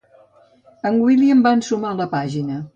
En 0.91 0.97
William 1.09 1.45
va 1.49 1.53
ensumar 1.61 1.95
la 2.03 2.11
pàgina. 2.19 2.63